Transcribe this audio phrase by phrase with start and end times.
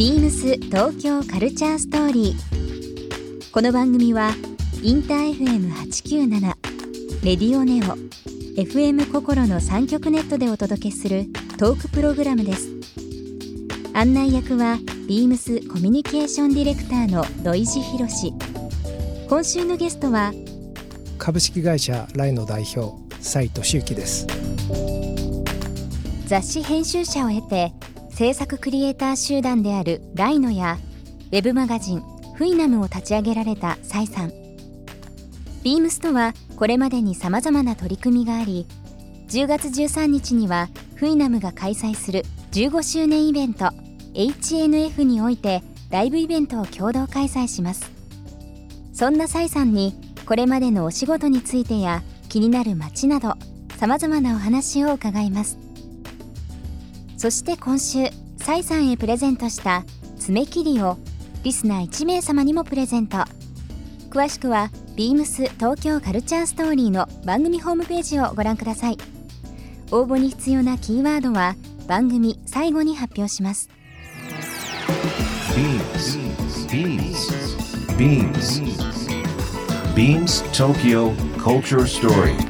[0.00, 3.52] ビームス東京カルチャーストーリー。
[3.52, 4.30] この番組は
[4.82, 6.40] インター FM897
[7.22, 7.98] レディオネオ
[8.58, 11.26] FM 心の三極ネットでお届けする
[11.58, 12.70] トークプログラムです。
[13.92, 18.32] 案内役はビームスコミュニケーションディレクターの土井博志。
[19.28, 20.32] 今週のゲストは
[21.18, 24.26] 株式会社ライの代表斉藤修樹です
[26.26, 27.89] 雑誌編集者を経て
[28.20, 30.76] 制作クリエイター集団であるライノや
[31.32, 32.02] ウェブマガジン
[32.34, 34.28] フイナムを立ち上げられた崔さん。
[35.62, 38.66] ビームスとはこれまでに様々な取り組みがあり
[39.28, 43.70] 10月13日にはフイナムが開催する15周年イベント
[44.12, 47.90] HNF においてライブイベントを共同開催します。
[48.92, 49.94] そんな崔さんに
[50.26, 53.36] これまでのお仕事についてや気になる街など
[53.78, 55.69] さまざまなお話を伺います。
[57.20, 58.06] そして今週
[58.38, 59.84] 崔さんへプレゼントした
[60.18, 60.96] 爪切りを
[61.42, 63.18] リスナー1名様にもプレゼント。
[64.08, 68.96] 詳しくはビームス東京カルチャーストーリーの番組ホームページをご覧ください。
[69.90, 73.68] 応募に必要なキーワードは番組最後に発表します。
[75.54, 76.16] Beams
[77.98, 78.62] Beams
[79.94, 82.49] Beams Tokyo Culture Story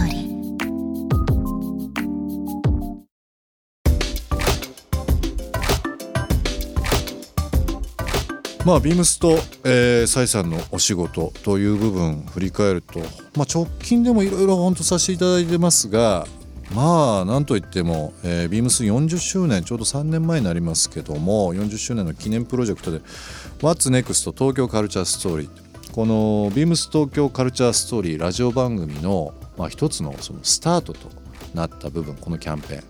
[8.63, 9.31] まあ、ビームスと、
[9.63, 12.99] えー、サイさんのお仕事という部分振り返ると、
[13.35, 16.27] まあ、直近でもいろいろ本当させていただいてますが
[16.75, 22.99] まあなんといっても、えー、ビームス40周年ちょうど3年前になりますけども40周年の記念プロジェクトで
[23.61, 24.31] 「What's Next?
[24.31, 25.49] 東京カルチャーストーリー」
[25.91, 31.09] このビームス東京カルチャーストーリーラジオ番組の、まあ、一つのそのスタートと
[31.53, 32.83] なった部分このキャンペーン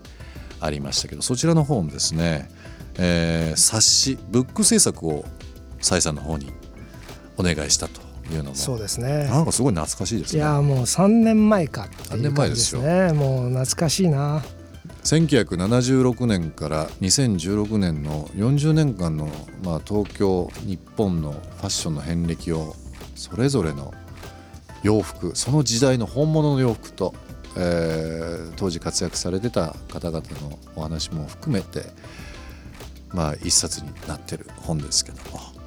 [0.60, 2.48] ありましたけどそちらの方もですね、
[2.98, 5.24] えー、冊子ブック制作を
[5.82, 6.50] サイさんの方に
[7.36, 8.00] お願いしたと
[8.32, 8.54] いうのも。
[8.54, 9.26] そうですね。
[9.26, 10.38] なんかすごい懐かしいですね。
[10.38, 12.82] いやもう3年前かって3いう年前で感じですすよ。
[12.82, 14.42] ねもう懐かしいな。
[15.04, 19.28] 1976年から2016年の40年間の、
[19.64, 22.76] まあ、東京日本のファッションの遍歴を
[23.16, 23.92] それぞれの
[24.84, 27.14] 洋服その時代の本物の洋服と、
[27.56, 31.84] えー当時活躍されてた方々のお話も含めて
[33.08, 35.40] まあ一冊になってる本ですけども。
[35.40, 35.61] い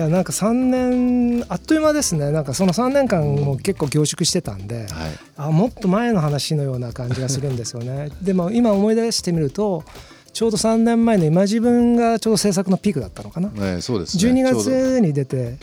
[0.00, 2.30] やなんか3年あっという間ですね。
[2.30, 4.88] なんかその3年間も結構凝縮してたんで、はい。
[5.36, 8.10] あもっと前の話のような感じがするんですよね。
[8.22, 9.84] でも今思い出してみると
[10.32, 14.32] ちょうど3年前の今自分がちょうど制作のピークだったのかな、えーそうですね。
[14.32, 15.58] 12ちょうど月に出て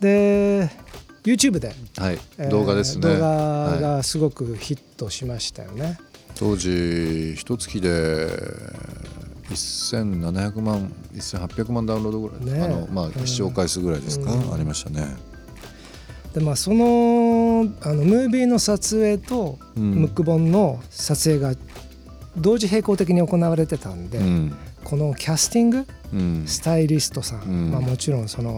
[0.00, 0.70] で
[1.24, 2.18] YouTube で、はい。
[2.38, 3.80] えー動画ですね、動画はい。
[3.80, 5.98] がすごくヒットしましたよね、
[6.34, 8.26] 当時一月で
[9.50, 12.62] 1700万1800万ダウンロードぐらい、ねえ。
[12.62, 13.26] あのまあうん。
[13.26, 14.54] 視聴回数ぐらいですか、うん。
[14.54, 15.06] ありましたね、
[16.32, 19.94] でまあそのあのムービーの撮影とうん。
[19.94, 21.54] ムック本の撮影が
[22.36, 24.56] 同時並行的に行われてたんで、うん。
[24.82, 26.44] このキャスティングうん。
[26.46, 27.70] スタイリストさん、うん。
[27.70, 28.52] まあ、もちろんその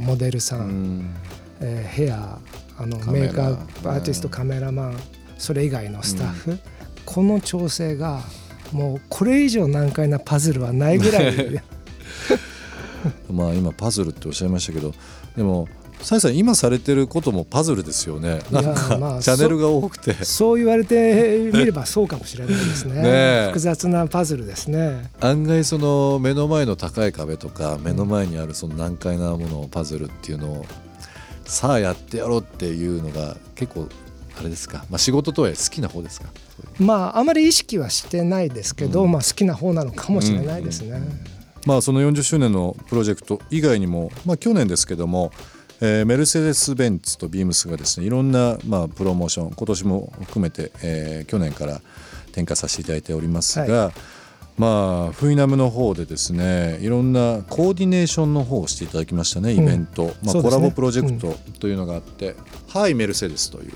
[0.00, 0.98] モデルさ、うん。
[0.98, 1.14] ん
[1.60, 2.38] えーヘア
[2.78, 3.26] あのカメラ。
[3.26, 4.96] メイクアーティスト、うんカメラマン
[5.38, 6.58] それ以外のスタッフ、
[7.04, 8.20] この調整が
[8.72, 11.62] もうこれ以上難解なパズルはないぐらい。
[13.30, 14.94] まあ今パズルっておっしゃいましたけど
[15.36, 15.66] でも
[16.02, 18.40] サイさん今されてることもパズルですよね。
[18.50, 20.24] なんか、まあチャンネルが多くて。
[20.24, 22.94] そう言われてみればそうかもしれないですね。
[23.02, 23.44] ねえ。
[23.48, 25.10] 複雑なパズルですね。
[25.20, 30.66] 案外その目の前の高い壁とか目の前にあるその難解なものをパズルっていうのを
[31.44, 33.88] さあやってやろうっていうのが結構
[34.42, 36.28] あれですか、まあ、仕事とはいえ好きな方ですか。
[36.80, 39.12] まああまり意識はしてないですけど、うん。
[39.12, 41.00] まあ好きな方なのかもしれないですね、
[41.64, 45.30] まあその40周年のプロジェクト以外にも、まあ、去年ですけども、
[45.80, 51.80] えーメルセデス・ベンツとビームスがですねいろんな、まあ、プロモーション今年も含めて、えー去年から
[52.32, 53.92] 展開させていただいておりますが、
[54.58, 60.42] まあフイナムの方でですねいろんなコーディネーションの方をしていただきましたねイベント、まあ、そうですね。
[60.42, 62.36] コラボプロジェクトというのがあって
[62.68, 63.72] 「ハイメルセデス」という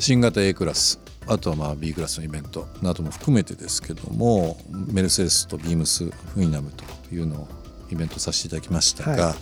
[0.00, 4.56] 新型 A クラスあとはまあ B クラスのイベントなども含めてですけども
[4.88, 7.48] メルセデスとビームスフイナムというのを
[7.92, 9.34] イベントさせていただきましたが、は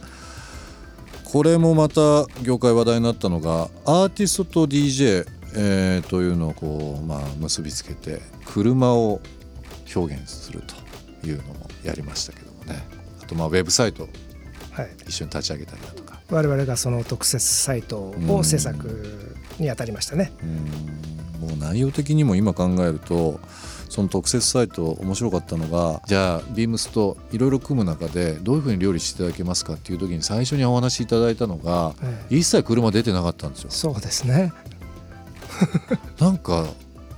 [1.25, 9.20] これもまた業界話題になったのがアーティストと DJ、えー、というのをこう、まあ、結びつけて車を
[9.94, 10.62] 表現する
[11.22, 12.82] というのもやりましたけどもね。
[13.22, 14.08] あとまあウェブサイト
[14.72, 16.20] はい、一緒に立ち上げたりだとか。
[16.31, 19.27] 我々がその特設サイトを制作
[19.60, 20.32] に当たりましたね。
[20.43, 23.38] うんもう内容的にも今考えると
[23.88, 33.70] その特設サイト面白かったのがじゃあビームスといろいろ組む中でどういうふうに料理していただけますかっていう時に最初にお話しいただいたのがええ一切車出てなかったんですよ。
[33.70, 34.52] そうですね。
[36.19, 36.66] なんか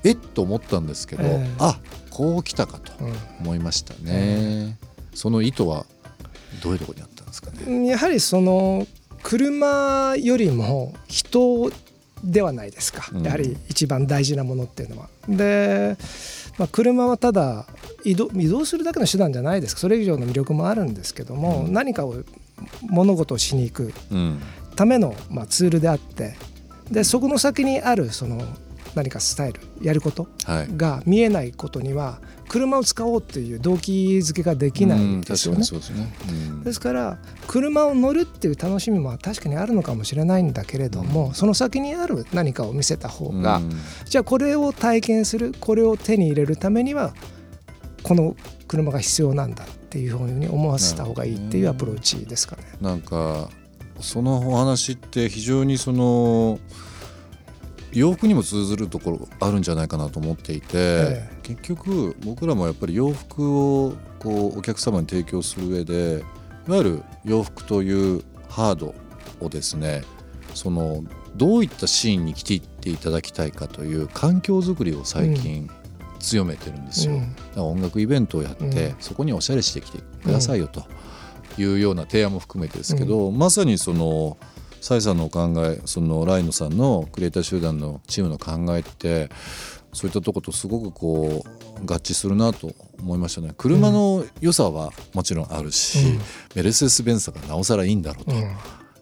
[0.04, 1.78] えっと思ったんですけど、ええあ
[2.10, 4.76] こう来たかとうん思いましたね。
[5.14, 5.86] その意図は
[6.62, 7.86] どういうところにあったんですかね？
[7.86, 8.86] やはりその
[9.22, 11.70] 車よりも人
[12.22, 13.22] ではないですか、うん。
[13.22, 15.08] やはり一番大事なものっていうのは。
[15.28, 15.96] で、
[16.58, 17.66] まあ、車はただ
[18.04, 19.76] 移動移動するだけの手段じゃないです。
[19.76, 21.72] それ以上の魅力もあるんですけども、うん。
[21.72, 22.14] 何かを
[22.82, 24.40] 物事をしに行くうん。
[24.76, 26.36] ための、まあ、ツールであって
[26.90, 28.40] でそこの先にあるその
[28.94, 30.68] 何かスタイルやることはい。
[30.76, 35.64] が見えないことには車を使おうっていう動機づけができないですよね。
[36.64, 43.70] ですから車を乗るっていう楽しみも確かにあるのかもしれないんだけれども、その先にある何かを見せた方が、うん。
[44.04, 47.14] じゃあこれを体験するこれを手に入れるためには
[48.02, 48.34] この
[48.66, 52.62] 車が必要なんだっていうふうに思わせた方がいいっていうアプローチですかね。
[52.80, 53.48] なんか
[54.00, 56.58] そのお話って非常にその
[57.92, 66.24] 洋服にも通ずるところあるんじゃないかなと思っていて、え結局僕らもやっぱり洋服をこうお客様に提供する上で
[66.68, 68.94] いわゆる洋服というハード
[69.40, 70.02] をですね
[70.54, 71.04] その
[71.36, 75.70] どういったシーンに来ていっていただきたいかという環境づくりを最近
[76.18, 77.14] 強めてるんですよ。
[77.14, 77.34] うん。
[77.34, 78.96] だから音楽イベントをやって、うん。
[79.00, 80.84] そこにおしゃれしてきてくださいよと
[81.56, 84.36] いうような提案も含めてですけど、まさにその
[84.80, 89.28] サイさんのお考えそのライノさんのクリエイター集団のチームの考えって
[89.92, 93.52] そういったとことすごくこう合致するなと思いましたね。
[93.56, 96.18] 車の良さはもちろんあるし、
[96.54, 98.56] メルセデス・ベンツがなおさらいいんだろうと、うん。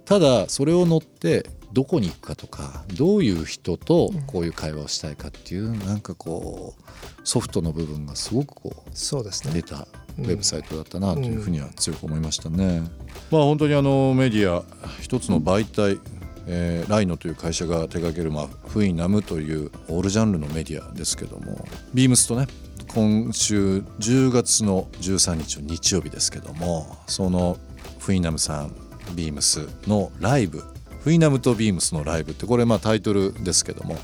[0.05, 6.83] ただそれを乗ってどこに行くかとかどういう人とこういう会話をしたいかっていうなんかこう
[7.25, 9.53] ソフトの部分がすごくこうそうですね。
[9.53, 9.87] 出た
[10.19, 12.83] ウェブサイトだったなというふうには強く思いましたね。
[13.31, 14.65] まあ本当にあのメディア
[15.01, 16.01] 一つの媒体、
[16.47, 21.67] えーライノという会社が手掛ける、まあ、フイナムというオールジャンルのメディアですけども。
[21.95, 22.47] ビームスとね。
[22.89, 27.59] 今週10月の13日の日曜日ですけどもその
[27.99, 28.75] フイナムさん
[29.15, 30.65] ビームスのライブ。
[31.01, 33.97] フイナムとビームスのライブってこれまあタイトルですけども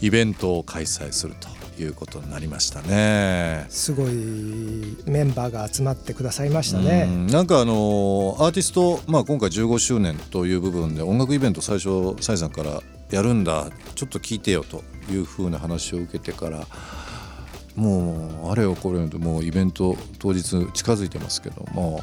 [0.00, 1.48] イベントを開催すると
[1.82, 3.66] いうことになりましたね。
[3.68, 4.12] すごい
[5.06, 7.06] メンバーが集まってくださいましたね。
[7.08, 16.66] うんなんかあのアーティスト、まあ、今回15周年という部分で音楽イベント最初サイさんからやるんだちょっと聞いてよというふうな話を受けてから
[17.76, 22.02] もうあれよこれよともうイベント当日近づいてますけども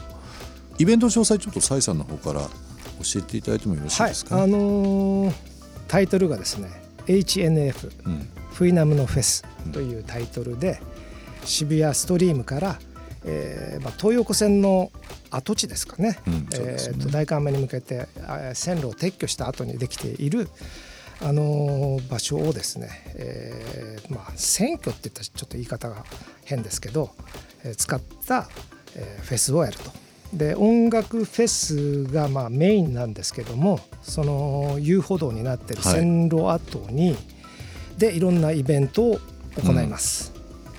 [0.77, 5.56] イベントの詳細ちょっとサイさんの方から教えていただいてもよろしいはいです、か、あのー
[5.88, 6.69] タイトルがですね
[7.07, 8.28] HNF うん。
[8.52, 9.44] フイナムのフェス
[9.74, 10.80] というタイトルで、
[11.44, 12.80] 渋谷ストリームから、
[13.25, 14.92] えーまあ、東横線の
[15.31, 20.48] 跡地ですかね,、うんえーと代官山に向けてあ線路を撤去した後にできている、
[21.22, 26.06] あのー場所をですね、えーまあ、選挙って言ったらちょっと言い方が
[26.46, 27.10] 変ですけど、
[27.63, 28.48] えー使った、
[28.96, 29.91] えーフェスをやると。
[30.36, 35.94] で音楽フェスがまあメインなんですけどもその遊歩道になってるはい。
[35.94, 37.15] 線路跡に、
[37.98, 39.20] でいろんなイベントを
[39.58, 40.34] 行います。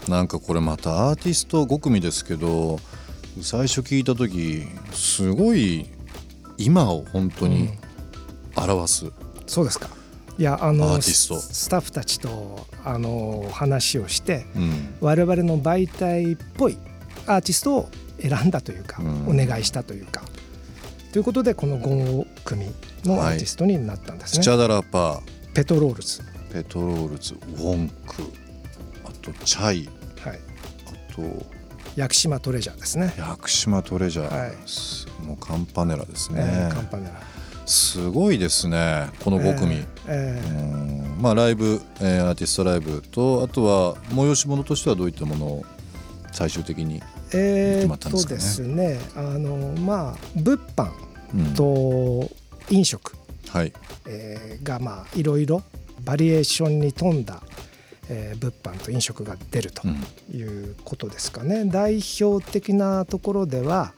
[0.09, 2.79] なんかこれまたアーティスト5組ですけど
[3.41, 5.87] 最初聞いた時すごい
[6.59, 7.71] 今を本当に
[8.55, 9.13] 表す、
[9.47, 9.89] そうですか。
[10.39, 11.41] いやあのアーティスト。
[11.41, 14.95] ススタッフたちとあの話をしてうん。
[15.01, 16.77] 我々の媒体っぽい
[17.27, 17.89] アーティストを
[18.21, 19.41] 選んだというか、うん。
[19.43, 20.23] お願いしたというか。
[21.13, 22.67] ということでこの5組
[23.05, 24.43] のアーティストになったんですね。
[24.43, 25.21] スチャダラパー。
[25.55, 26.21] ペトロールズ、
[26.53, 28.23] ペトロールズ WONK。
[29.05, 29.89] あと CHAI。
[30.21, 30.41] はい、
[31.11, 31.23] あと
[31.97, 33.15] 屋久島トレジャーですね。
[33.17, 34.53] 屋久島トレジャー、はい。
[34.67, 37.15] すもうカンパネラですね、えーカンパネラ。
[37.65, 41.23] すごいですねこの5組、えーえーうん。
[41.23, 45.65] まあライブ、えーアーティストライブとあとは催し物としてはどういったものを
[46.33, 47.03] 最終的に、
[47.33, 50.91] えっとですねあのまあ物販
[51.35, 52.31] うんと
[52.71, 53.17] 飲食、
[53.49, 53.73] はい。
[54.07, 55.63] えーがまあいろいろ
[56.05, 57.43] バリエーションに富んだ、
[58.09, 59.97] えー物販と飲食が出るとうん。
[60.37, 61.65] いうことですかね。
[61.65, 63.93] 代表的なところでは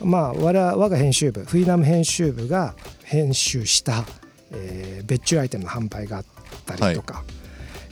[0.00, 4.04] まあ我々我が編集部フィーナム編集部が編集した、
[4.50, 6.24] えー別注アイテムの販売があっ
[6.66, 7.24] たりとか、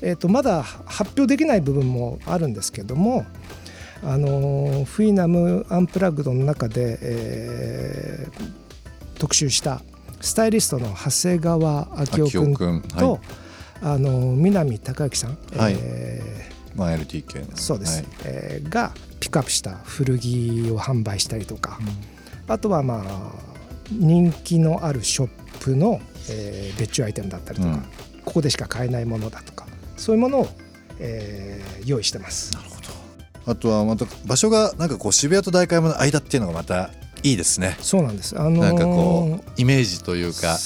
[0.01, 3.27] えー、とまだ発表できない部分もあるんですけども、
[4.05, 8.63] あのーフィーナムアンプラグドの中で、えー
[9.19, 9.83] 特集した
[10.21, 13.21] スタイリストの長谷川明夫君君と、はい。
[13.83, 15.77] あのー南孝之さん、はい。
[15.79, 18.07] えまあ、LTK のーそうです、はい。
[18.25, 21.79] えーがピックアップした古着を販売したりとか、
[22.49, 23.33] あとはまあ
[23.93, 25.29] 人気のあるショッ
[25.61, 27.81] プの、えー別注アイテムだったりとか、うん。
[28.25, 29.67] ここでしか買えないものだとか。
[29.97, 30.49] そういうものを、
[30.99, 32.51] えー用意してます。
[33.47, 36.91] あとはまた場所がなんかこう渋谷と代官山の間っていうのがまた
[37.23, 38.39] いいですねそうなんです。
[38.39, 40.59] あのーなんかこうイメージというか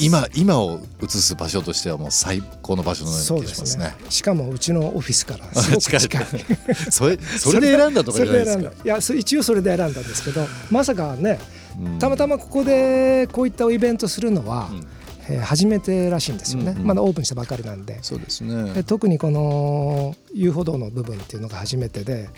[0.00, 3.94] 今今を映す場所としてはもう最高の場所のような気がしますすねね。
[4.10, 6.24] しかもうちのオフィスからすごく近い。
[6.90, 8.70] それそれで選んだとかじゃないですかそれで選んだ。
[8.84, 11.38] いやそ一応それで選んだんですけどまさかね
[11.80, 14.86] うんたまたまここでこういったイベントするのは、うん
[15.28, 16.86] えー初めてらしいんですよね、うんうん。
[16.86, 17.98] まだオープンしたばかりなんで。
[18.02, 18.82] そうですでね。
[18.84, 22.28] 特にこの遊歩道の部分っていうのが初めてで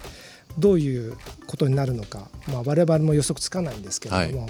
[0.59, 1.17] どういう
[1.47, 4.49] ことになるのか、まあ、我々も予測つかないんですけれども、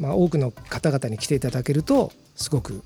[0.00, 2.82] まあ、多くの方々に来ていただけるとすごく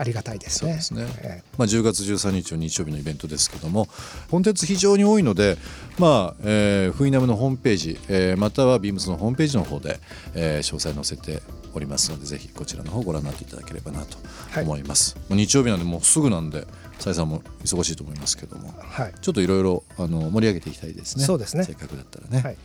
[0.00, 0.80] ありがたいですね。
[0.80, 1.20] そうですね。
[1.22, 3.86] えまあ、10月13日の日曜日のイベントですけども
[4.30, 5.58] コンテンツ非常に多いので、
[5.98, 10.00] まあえーフイナムのホームページ、えーまたはビームスのホームページの方で、
[10.34, 11.42] えー詳細載せて
[11.74, 14.16] おりますのでぜひこちらの方ご覧になっていただければなと
[14.52, 14.64] はい。
[14.64, 16.66] 思います、もう日曜日なんでもうすぐなんで
[16.98, 19.14] さえさんも忙しいと思いますけどもはい。
[19.20, 21.24] ちょっといろいろあの盛り上げていきたいですね。
[21.24, 21.64] そうですね。
[21.64, 22.56] せっかくだったらね、はい。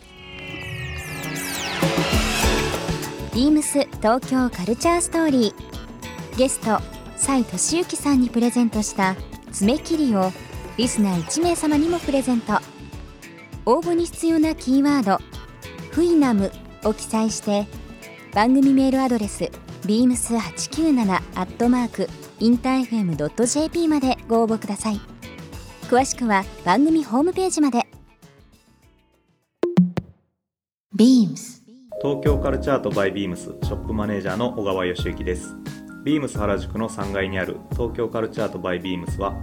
[3.34, 6.38] ビームス東京カルチャーストーリー。
[6.38, 6.78] ゲスト
[7.26, 9.16] 蔡俊之さんにプレゼントした
[9.50, 10.30] 爪切りを
[10.76, 12.52] リスナー1名様にもプレゼント。
[13.64, 15.18] 応募に必要なキーワード
[15.90, 16.52] 「フイナム」
[16.86, 17.66] を記載して
[18.32, 19.50] 番組メールアドレス
[19.86, 25.00] beams897 アットマークインター FM.jp までご応募ください。
[25.90, 27.88] 詳しくは番組ホームページまで。
[30.96, 31.60] beams
[32.00, 35.56] 東京カルチャートバイビームスショップマネージャーの小川義之です
[36.06, 39.34] ビームス原宿の3階にある東京カルチャートバイビームスは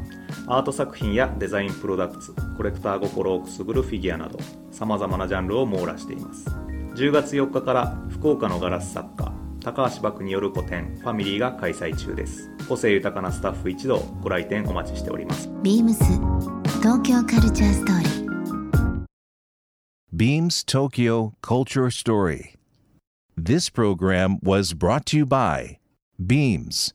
[0.48, 4.40] アート作品やデザインプロダクツコレクター心をくすぐるフィギュアなど
[4.72, 6.50] さまざまなジャンルを網羅しています。
[6.96, 12.50] 10月4日から福岡のガラス作家高橋漠による個展ファミリーが開催中です。
[12.70, 15.50] 個性豊かなスタッフ一同ご来店お待ちしております。
[15.64, 15.98] beams
[16.82, 19.04] 東京カルチャーストーリー。
[20.16, 22.56] Beams Tokyo Culture Story.
[23.36, 25.83] This program was brought to you by
[26.28, 26.94] Beams.